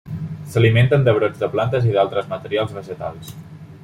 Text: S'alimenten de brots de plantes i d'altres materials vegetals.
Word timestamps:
S'alimenten 0.53 1.03
de 1.07 1.13
brots 1.17 1.43
de 1.43 1.49
plantes 1.55 1.85
i 1.89 1.93
d'altres 1.97 2.31
materials 2.35 2.73
vegetals. 2.79 3.31